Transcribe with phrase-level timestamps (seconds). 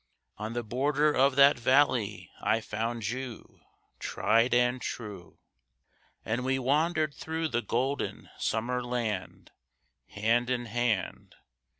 [0.39, 3.61] On the border of that valley I found you,
[3.99, 5.37] Tried and true;
[6.25, 9.51] And we wandered through the golden Summer Land
[10.07, 11.35] Hand in hand.